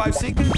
[0.00, 0.49] five six.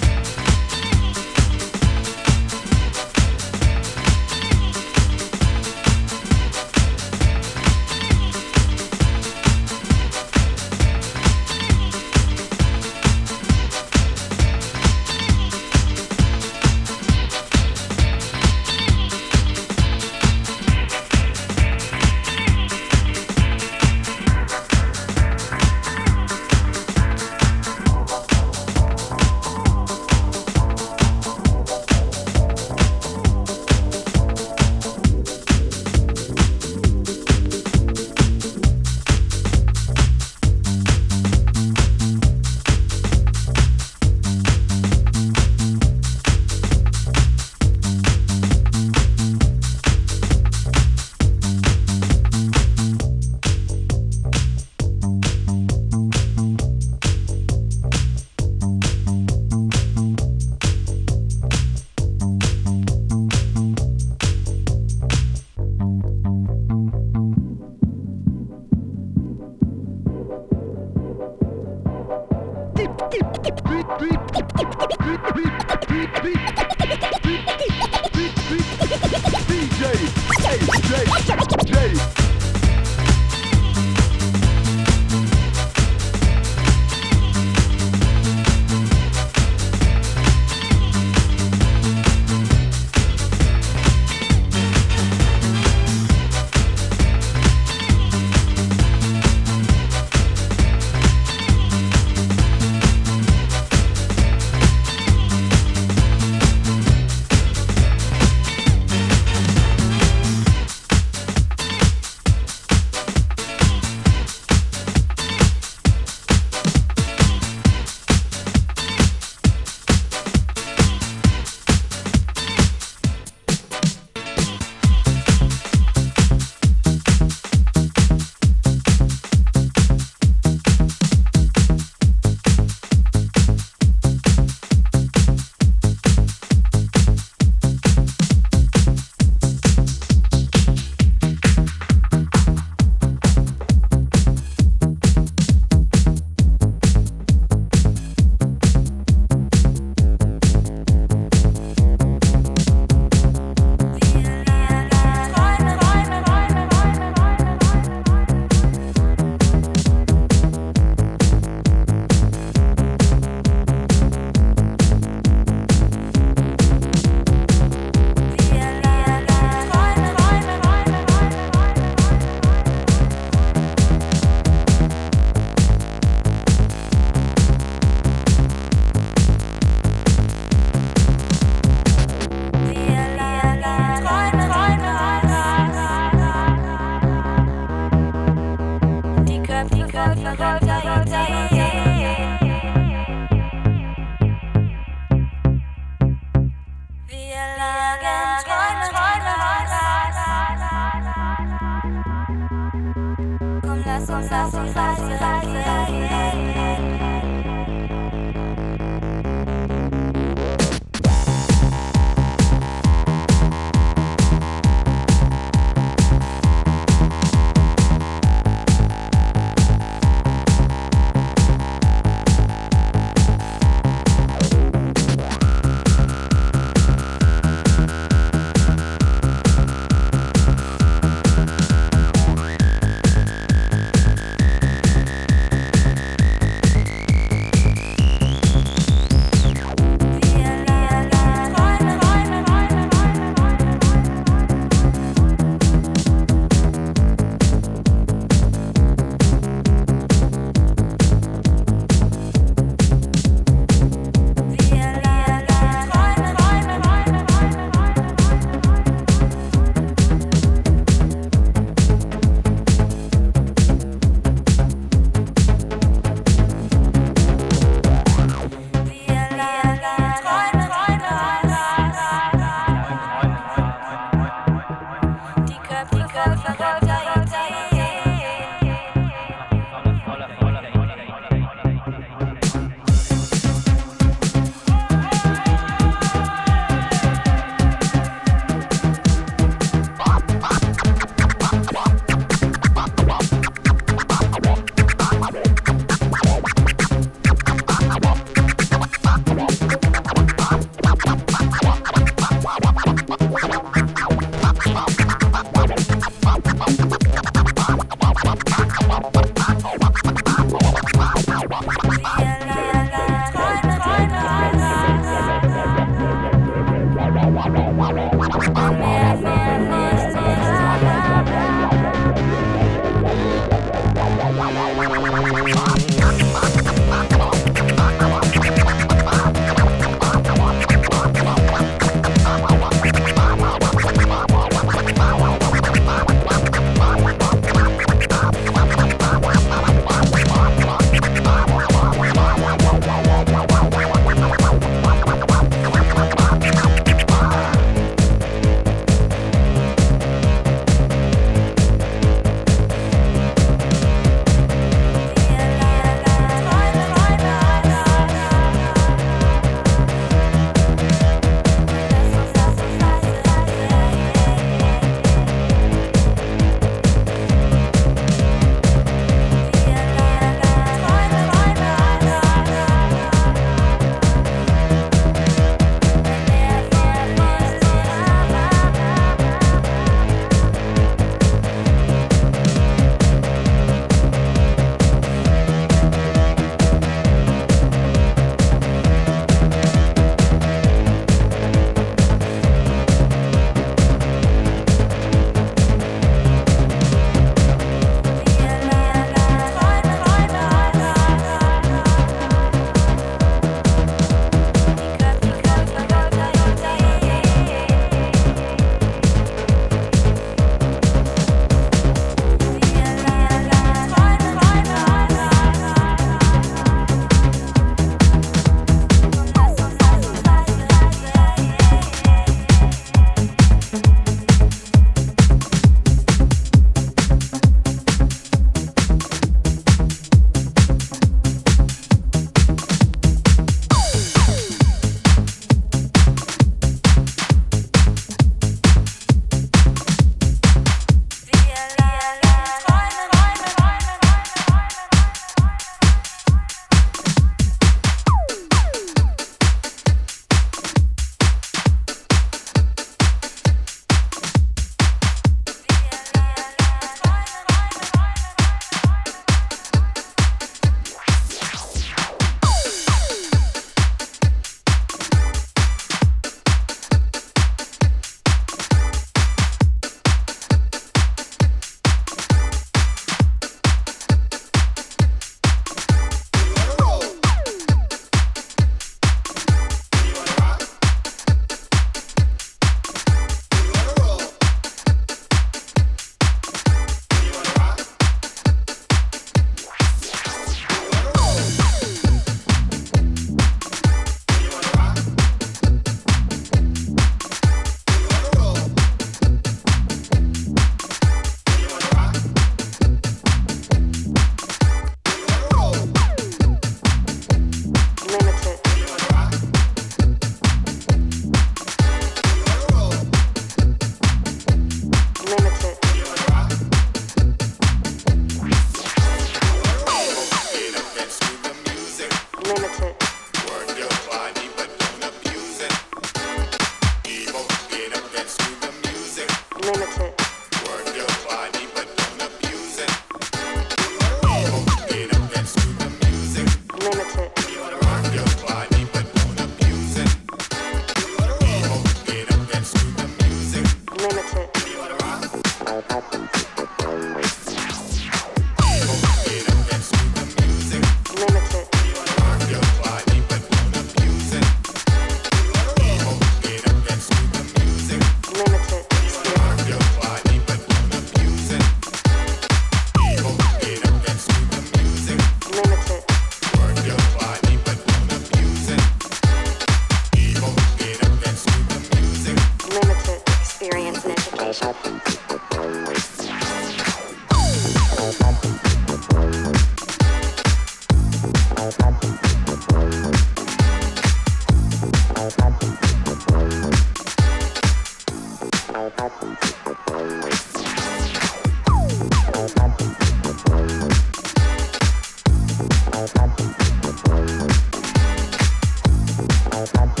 [599.60, 600.00] Rock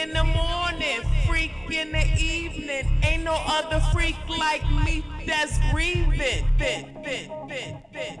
[0.00, 2.88] in the morning, freak in the evening.
[3.02, 6.46] Ain't no other freak like me that's grieving.
[6.58, 8.20] Fit, fit, fit, fit.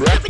[0.00, 0.29] Yeah.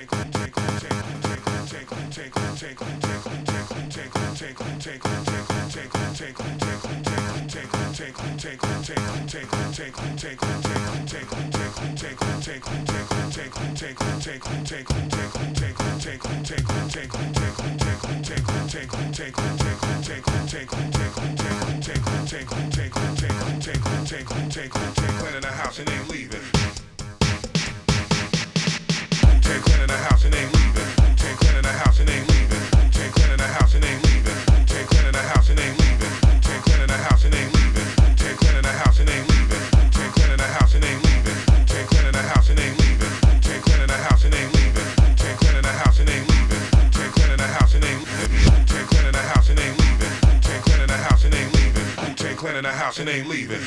[52.61, 53.59] Clan in the house and ain't leaving.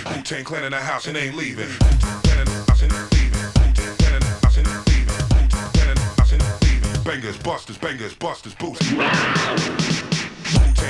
[0.44, 1.66] Clan in the house and ain't leaving.
[1.66, 3.40] Clan in the house and ain't leaving.
[3.98, 4.26] Clan in the
[6.16, 7.02] house and ain't leaving.
[7.02, 8.88] Bangers, busters, bangers, busters, boosters.
[8.92, 9.10] Wu-Tang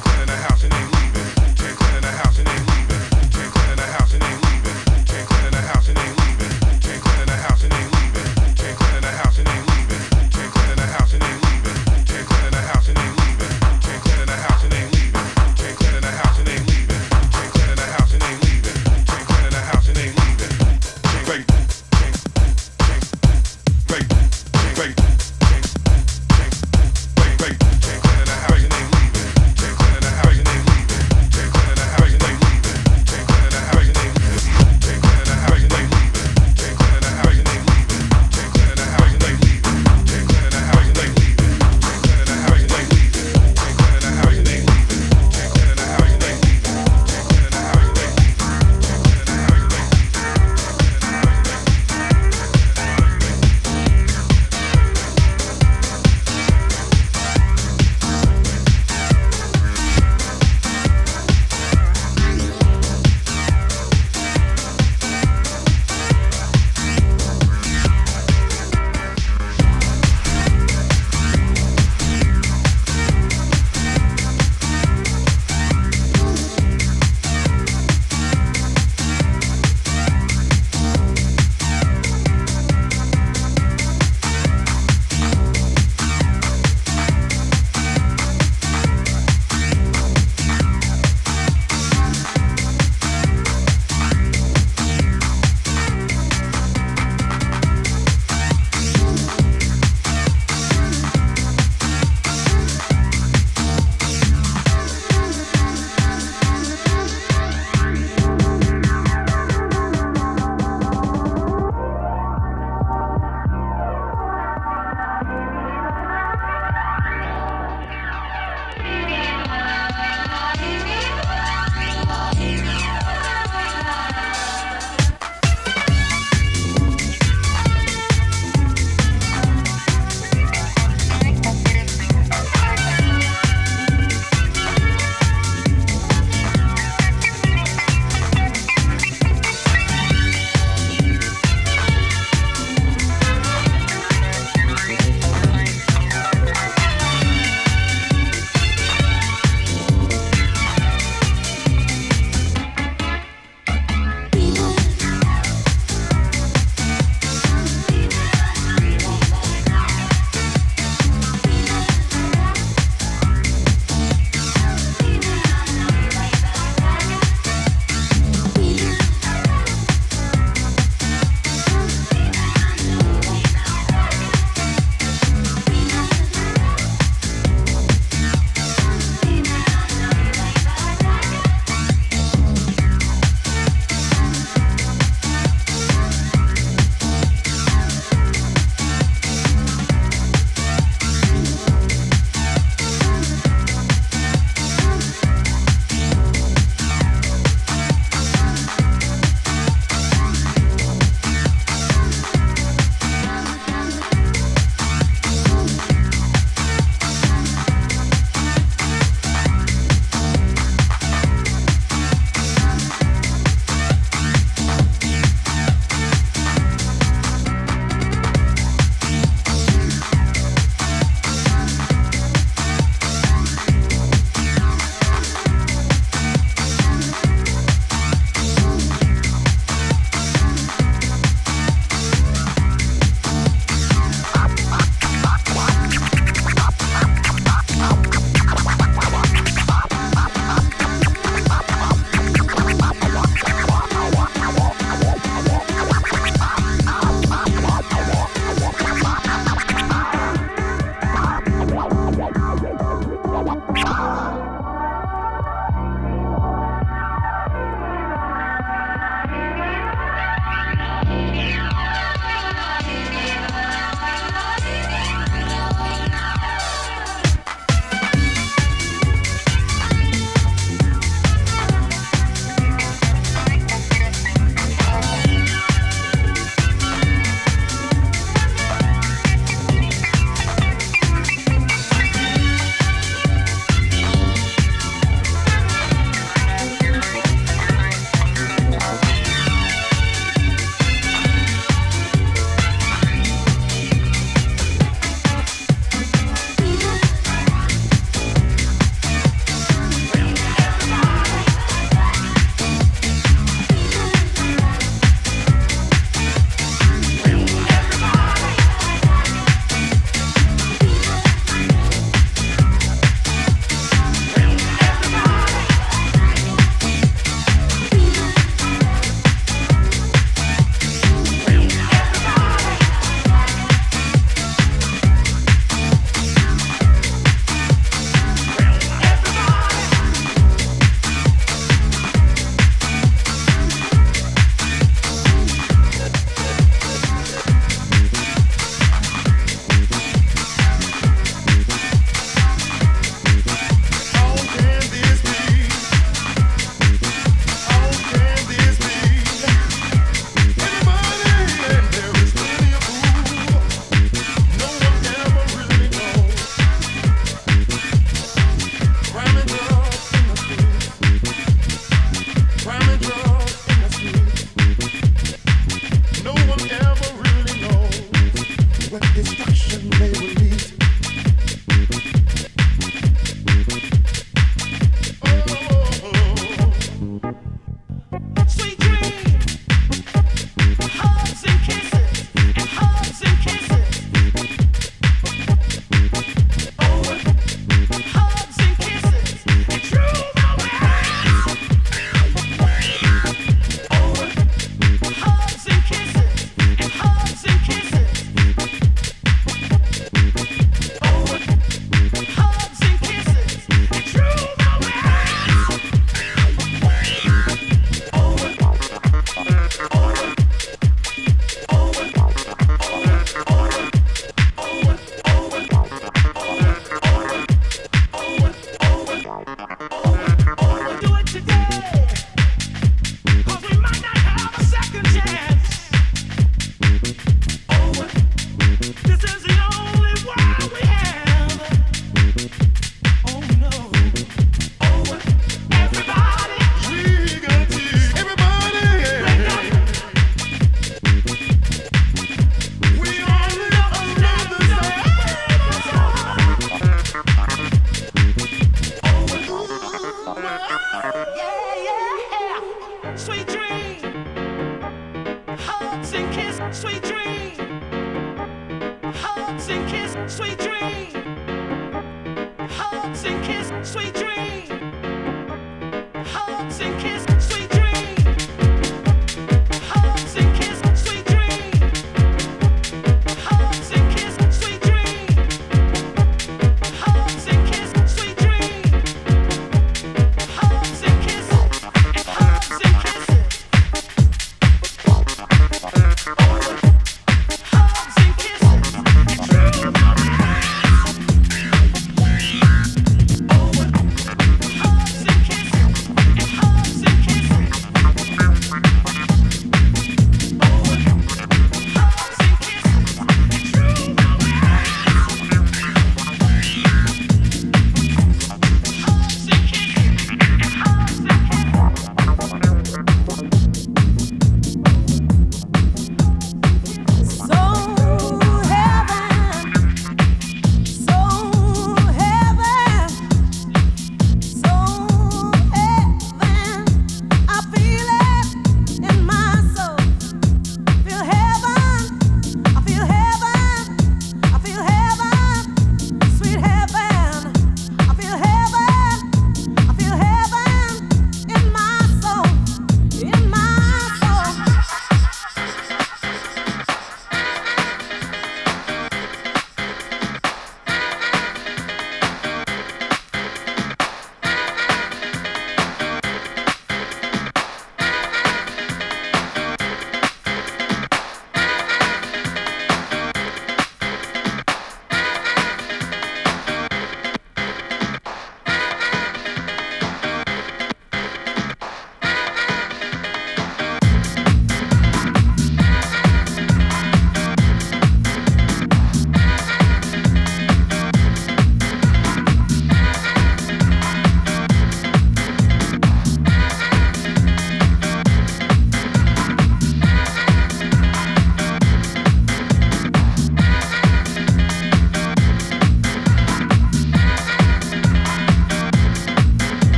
[0.00, 1.26] Clan in the house and ain't leaving.
[1.44, 2.69] Wu-Tang Clan in the house and ain't leaving.